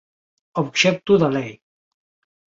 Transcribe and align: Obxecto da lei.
Obxecto 0.61 1.13
da 1.21 1.29
lei. 1.37 1.53